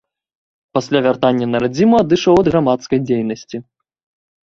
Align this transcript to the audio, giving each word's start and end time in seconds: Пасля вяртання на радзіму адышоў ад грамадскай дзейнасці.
Пасля 0.77 1.01
вяртання 1.09 1.45
на 1.53 1.57
радзіму 1.65 1.95
адышоў 2.03 2.35
ад 2.45 2.51
грамадскай 2.55 2.99
дзейнасці. 3.07 3.57